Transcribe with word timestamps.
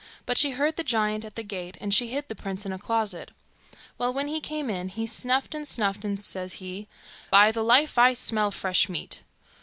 But 0.25 0.39
she 0.39 0.49
heard 0.57 0.77
the 0.77 0.83
giant 0.83 1.23
at 1.25 1.35
the 1.35 1.43
gate, 1.43 1.77
and 1.79 1.93
she 1.93 2.07
hid 2.07 2.27
the 2.27 2.33
prince 2.33 2.65
in 2.65 2.73
a 2.73 2.79
closet. 2.79 3.29
Well, 3.99 4.11
when 4.11 4.27
he 4.27 4.41
came 4.41 4.67
in, 4.67 4.89
he 4.89 5.05
snuffed, 5.05 5.53
an' 5.53 5.61
he 5.61 5.65
snuffed, 5.65 6.03
and 6.03 6.19
says 6.19 6.53
he, 6.53 6.87
'By 7.29 7.51
the 7.51 7.63
life, 7.63 7.99
I 7.99 8.13
smell 8.13 8.49
fresh 8.49 8.89
meat. 8.89 9.21